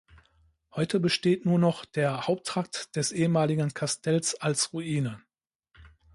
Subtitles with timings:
[0.73, 5.21] Heute besteht nur noch der Haupttrakt des ehemaligen Kastells als Ruine.